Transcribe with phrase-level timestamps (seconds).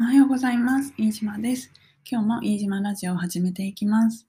[0.00, 0.94] おはようございます。
[0.96, 1.70] 飯島です。
[2.10, 4.26] 今日も飯島ラジオを始めていきます。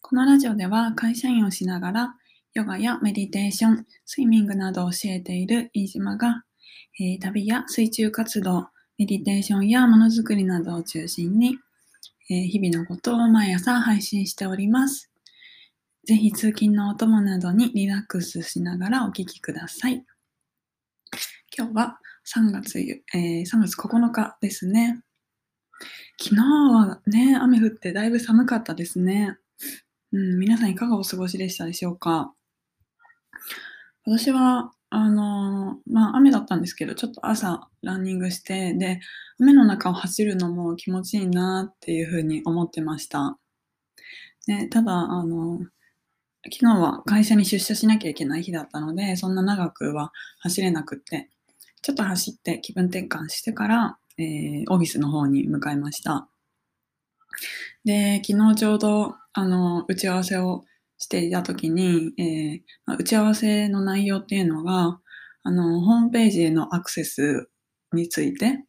[0.00, 2.14] このラジオでは会社員をしながら
[2.54, 6.44] ヨガやメディテーション、スイミングなどを教えている飯島が、
[7.00, 11.58] えー旅や水中活動、メディテーションやものづくりなどを中心に、
[12.30, 15.10] えー日々のことを毎朝配信しております。
[16.06, 20.04] ぜひ通勤のお供などにリラックスしながらお聞きください。
[21.58, 25.02] 今日は3月,、えー3月9日ですね。
[26.20, 29.36] 昨日はね、雨降ってだいぶ寒かったですね。
[30.12, 32.32] うん、皆さんいかがお過ごしでしたでしょうか？
[34.06, 39.00] 私は、あのーまあ雨だったんですけど、ちょっと朝ランニングして、で、
[39.38, 43.38] 雨の中を走るのも気持ちいいなっていうふうに思ってました。
[44.46, 45.58] ね、ただ、あの
[46.44, 51.30] 昨日は会社に出社しなきゃいけない日だったので、そんな長くは走れなくって、
[51.84, 56.30] ちょっと走って気分転換してから、えーオフィスの方に向かいました。
[57.84, 60.64] で、昨日ちょうど、あの、打ち合わせを
[60.96, 64.98] していた時に、えーま打ち合わせの内容っていうのが、
[65.42, 67.50] あの、ホームページへのアクセス
[67.92, 68.64] について、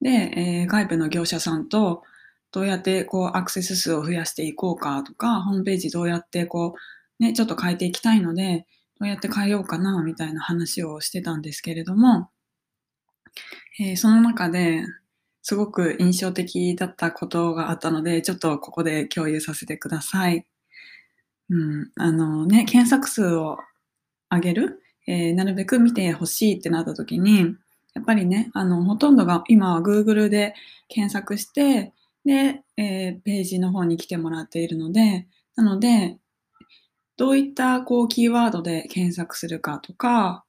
[0.00, 2.04] で、えー外部の業者さんと
[2.52, 6.76] どうやってこうアクセス数を増やしていこうかとか、ホームページどうやってこ
[7.18, 8.66] う、ね、ちょっと変えていきたいので、
[9.00, 12.30] どうやって変えようかなみたいな話をしてたんですけれども、
[13.80, 14.84] えーその中で
[15.42, 20.44] すごく印象的だったことがあったので、ちょっとここで共有させてください。
[21.50, 23.58] うん、あのね、検索数を
[24.30, 27.54] 上げる、えーなるべく見てほしいってなった時に、
[27.94, 30.54] やっぱりね、あの、ほとんどが今は Google で
[30.88, 31.92] 検索して、
[32.24, 36.18] で、えーページの方に来てもらっているので、なので、
[37.16, 40.44] どういったこうキーワードで検索するかとか、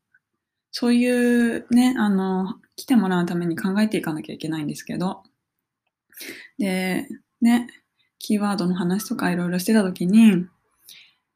[0.71, 5.23] そういうね、あの、来てもらうために考えていかなきゃいけないんですけど、
[6.57, 7.07] で、
[7.41, 7.67] ね、
[8.19, 10.45] キーワードの話とかいろいろしてたときに、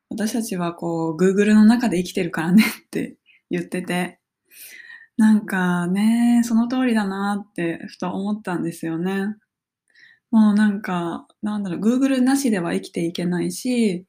[0.10, 3.18] 私たちはこう、Google の中で生きてるからねって
[3.50, 4.20] 言ってて、
[5.18, 9.36] なんかね、その通りだなってふと思ったんですよね。
[10.30, 14.06] もうなんか、なんだろう、Google なしでは生きていけないし、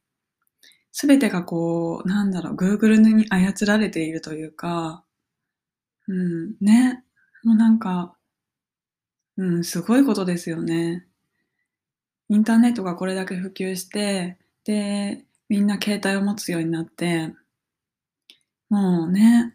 [0.93, 5.05] すべてがこう、なんだろう、Google に操られているというか、
[6.09, 7.05] うん、ね、
[7.45, 8.17] もうなんか、
[9.37, 11.07] うん、すごいことですよね。
[12.29, 17.35] インターネットがこれだけ普及して、で、みんな携帯を持つようになって、
[18.71, 19.53] もうね、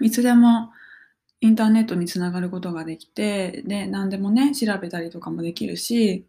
[0.00, 0.70] いつでも
[1.40, 6.26] インターネットにつながることができて、で、何でもね、調べたりとかもできるし、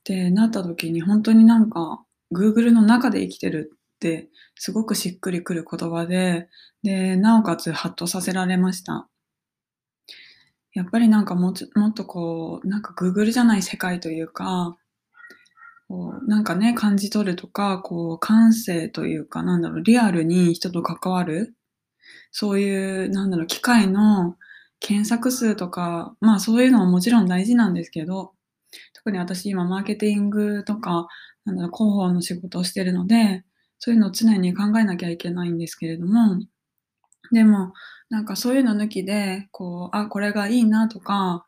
[0.00, 6.48] ってなった時に本当になんか Google の中で生きてるってすごくしっくりくる言葉で、
[6.82, 9.08] で、なおかつハッとさせられました。
[10.76, 14.76] やっぱりなんかももっとこう、なんか Google じゃない世界というか、
[15.88, 21.56] こうなんかね、感じ取るとか、こう、感性というか、なんだろう、リアルに人と関わる、
[22.30, 24.36] そういう、なんだろう、機械の
[24.78, 28.32] 検索数とか、まあそういうのももちろん大事なんですけど、
[28.92, 31.08] 特に私今マーケティングとか、
[31.46, 33.44] なんだろう、広報の仕事をしてるので、
[33.78, 36.38] そういうのを常に考えなきゃいけないんですけれども、
[37.32, 37.72] でも、
[38.08, 41.46] なんかそういうの抜きで、こう、あ、これがいいなとか、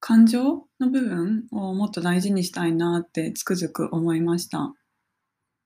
[0.00, 4.74] 感情の部分をもっと大事にしたいなってつくづく思いました。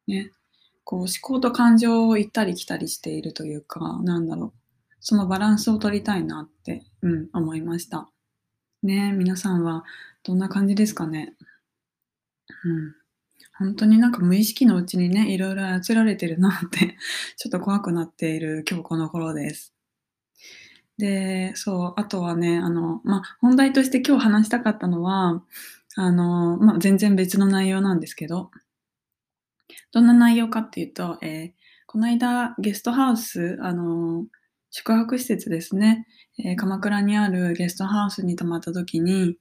[0.06, 0.30] ね。
[0.84, 4.52] こう思考と感情を行ったり来たりしているというか、なんだろう。
[5.00, 8.08] そのバランスを取りたいなって、うん、思いました。
[8.82, 9.84] ね皆さんは
[10.24, 11.34] どんな感じですかね？
[12.64, 12.94] うん。
[13.62, 16.96] 本当になんか無意識のうちにね、いろいろ操られてるなって、
[17.38, 19.72] ちょっと怖くなっている今日この頃です。
[20.98, 25.42] で、そう、あとはね、あの、まあ、本題として今日話したかったのは、
[25.96, 28.50] あの、まあ、全然別の内容なんですけど、
[29.92, 34.24] どんな内容かっていうと、えーこの間ゲストハウス、あの、
[34.70, 36.06] 宿泊施設ですね、
[36.42, 39.36] えー鎌倉にあるゲストハウスに泊まった時に、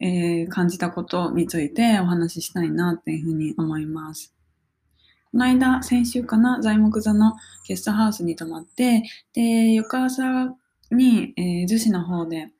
[0.00, 4.34] えー感じたことについてお話ししたいなっていうふうに思います。
[5.32, 7.36] この間、先週かな、材木座の
[7.68, 10.56] ゲストハウスに泊まって、で、翌朝
[10.90, 12.50] に、えー逗子の方で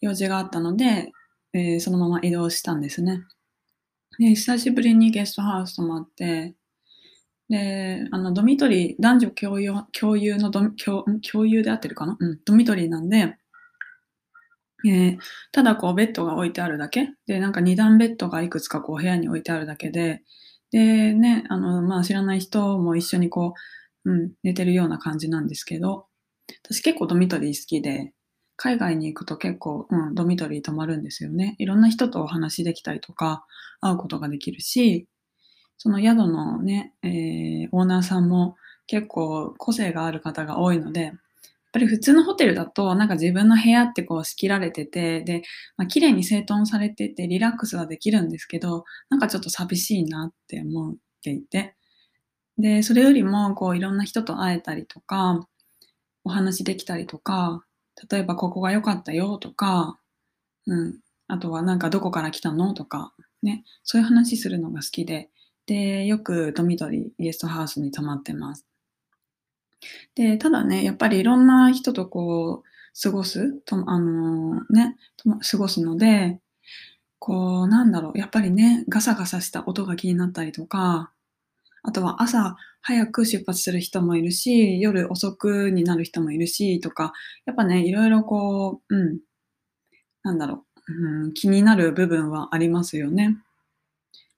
[0.00, 1.12] 用事があったので、
[1.52, 3.22] えーそのまま移動したんですね。
[4.18, 6.54] で、久しぶりにゲストハウス泊まって、
[7.48, 12.16] で、あの、ドミトリー、男女共有共有のド共共有で合ってるかな？
[12.18, 13.36] うん、ドミトリーなんで、
[14.86, 15.18] えー
[15.52, 17.10] ただこうベッドが置いてあるだけ。
[17.26, 20.22] で、なんか二段ベッドがいくつかこう部屋に置いてあるだけで、
[20.70, 23.54] でね、あの、まあ知らない人も一緒にこ
[24.04, 26.06] う、うん、寝てるような感じなんですけど、
[26.64, 28.12] 私結構ドミトリー好きで、
[28.56, 31.56] 海外に行くと結構、うん、ドミトリー泊まるんですよね。
[31.58, 33.46] いろんな人とお話できたりとか、
[33.80, 35.08] 会うことができるし、
[35.78, 38.56] その宿のね、えー、オーナーさんも
[38.86, 41.14] 結構個性がある方が多いので、
[41.72, 45.42] ぱり普通のホテルだと、なんか自分の部屋ってこう仕切られてて、で、
[45.76, 51.76] まあ、綺麗に整頓されててリラックスはできるんですけど、なんかちょっと寂しいなって思っていて、
[52.58, 55.46] で、それよりもこういろんな人と会えたりとか、
[56.24, 57.64] お話できたりとか、
[58.10, 59.98] 例えばここが良かったよとか、
[60.66, 65.30] うん、あとはなんかどこから来たのとか、ね、そういう話するのが好きで、
[65.66, 68.66] で、よくドミトリー、ゲストハウスに泊まってます。
[70.14, 72.70] で、ただね、やっぱりいろんな人とこう、
[73.02, 74.96] 過ごす、とあのー、ね、
[75.48, 76.40] 過ごすので、
[77.18, 81.12] こう、なんだろう、やっぱりね、ガサガサした音が気になったりとか、
[81.82, 87.12] あとは朝早く出発する人もいるし、夜遅くになる人もいるし、とか、
[87.46, 89.20] やっぱね、いろいろこう、うん、
[90.22, 93.36] なんだろう、うん、気になる部分はありますよね。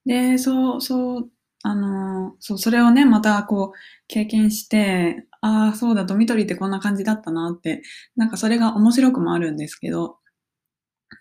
[0.04, 1.30] で、そう、そう、
[1.62, 3.78] あの、そう、それをね、またこう、
[4.08, 7.82] 経験して、ああ、そうだ、ドミトリーってこんな感じだったなって、
[8.16, 10.18] なんかそれが面白くもあるんですけど、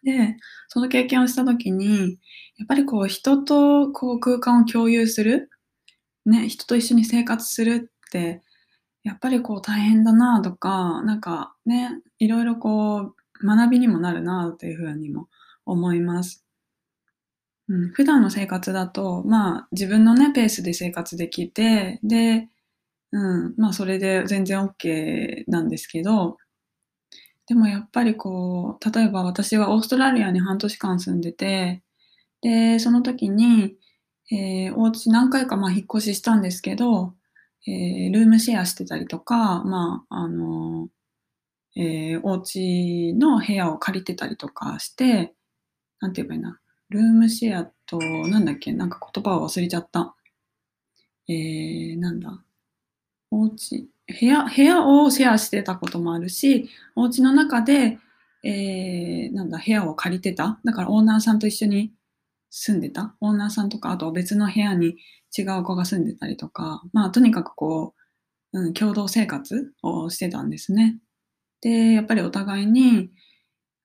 [0.04, 0.38] で、
[0.70, 2.20] その経験をした時に、
[2.58, 5.50] やっぱりこう、人とこう空間を共有する、
[6.26, 8.44] ね、人と一緒に生活するって、
[9.04, 15.30] やっぱりこう大変だなとか、なんかね、いろいろこう、学びにもなるなというふうにも
[15.66, 16.46] 思います。
[17.72, 22.50] うん、普段の生活だと、まあ、自分のね、ペースで生活できて、で、
[23.14, 26.38] うん、まあ、それで全然 OK なんですけど、
[27.48, 31.82] でもやっぱりこう、例えば私はオーストラリアに半年間住んでて、
[32.42, 33.76] で、その時に、
[34.32, 37.14] えー、お家何回かまあ引っ越ししたんですけど、
[37.68, 40.90] えー、ルームシェアしてたりとか、まあ、あの、
[41.78, 45.34] えー、お家の部屋を借りてたりとかして、
[46.02, 46.60] なんて言えばいいな。
[46.92, 50.14] ルームシェアと、なんだっけ、なんか言葉を忘れちゃった。
[51.30, 52.44] えー、なんだ。
[53.32, 57.98] お家、部屋、部屋をシェアしてたこともあるし、お家の中で、
[58.44, 60.60] えー、なんだ、部屋を借りてた。
[60.66, 61.94] だからオーナーさんと一緒に
[62.50, 63.16] 住んでた。
[63.22, 64.98] オーナーさんとか、あと別の部屋に
[65.38, 67.96] 違う子が住んでたりとか、まあとにかくこ
[68.52, 71.00] う、うん、共同生活をしてたんですね。
[71.62, 73.12] で、やっぱりお互いに、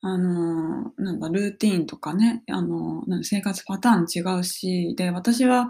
[0.08, 5.68] あの、なんかルーティンとかね、あの、生活パターン違うし、で、私は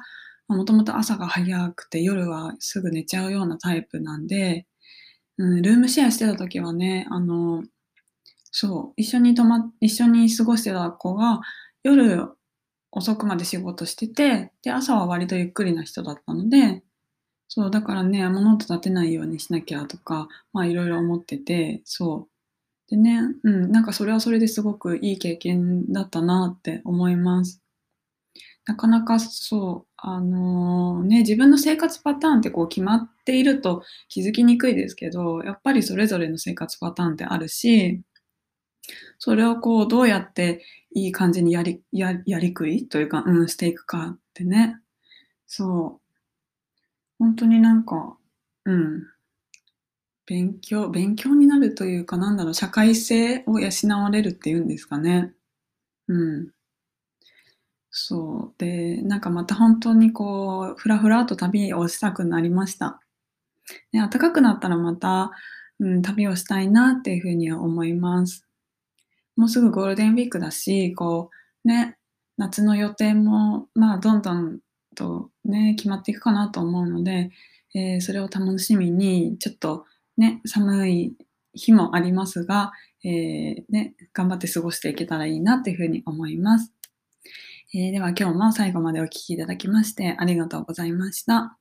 [0.49, 4.67] もともと朝が早くて夜はすぐ寝ちゃうようなタイプなんで、
[5.39, 7.65] うん、ルームシェアしてた時はね、あの、
[8.53, 11.41] そう、一緒に泊ま、一緒に過ごしてた子が
[11.83, 12.29] 夜
[12.93, 16.83] 遅くまで仕事してて、で、朝は割とゆっくりな人だったので、
[17.49, 22.36] そう、だからね、物音立てないようにしなきゃとか、まあいろいろ思ってて、そう。
[22.89, 27.63] でね、うん、なんかそれはそれですごくいい経験だったなって思います。
[28.67, 38.03] なかなかそう、あのー、ね、自分の生活パターンってこう決まっていると気づきにくいですけど、やっぱりそれぞれの生活パターンってあるし、
[39.19, 44.81] それをこうどうやっていい感じにやり、ややりくりというか、うん、していくかってね。
[45.47, 46.07] そう。
[47.19, 48.17] 本当になんか、
[48.65, 49.03] うん、
[50.27, 53.71] 勉強勉強になるというか、なんだろう、社会性を養
[54.03, 55.33] われるっていうんですかね。
[56.09, 56.51] うん。
[57.91, 58.55] そう。
[58.59, 63.01] で、なんかまた本当にこう、ふらふらと旅をしたくなりました。
[63.93, 65.33] で、暖かくなったらまた、
[65.79, 68.47] うん、旅をしたいなっていうふうには思います。
[69.37, 71.31] もうすぐゴールデンウィークだし、こ
[71.65, 71.97] う、ね、
[72.37, 74.61] 夏の予定も、まあ、どんどん
[74.95, 77.31] とね、決まっていくかなと思うので、
[77.75, 81.17] えー、それを楽しみに、ちょっとね、寒い
[81.55, 82.73] 日もありますが、
[83.05, 86.73] えー、ね、頑張って過ごしていけたらいいなというふうに思います。
[87.75, 91.59] えー、では今日も最後までお聴きいただきましてありがとうございました。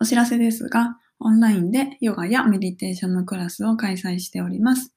[0.00, 4.92] お知らせですが、オンラインでヨガやメディテーションのクラスを開催しております。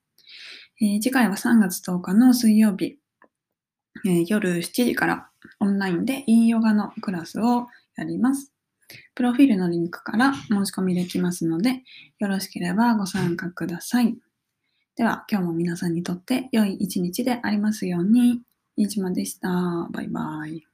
[0.81, 2.97] えー、次回は3月10日の水曜日、
[4.05, 5.29] えー、夜7時から
[5.59, 8.56] オンラインでインヨガのクラスをやります。
[9.15, 11.83] プロフィールのリンクから申し込みできますので、
[12.19, 14.15] よろしければご参加ください。
[14.95, 18.41] では、今日も皆さんにとって良い一日でありますように。
[18.75, 19.87] 飯島でした。
[19.91, 20.66] バイバイ。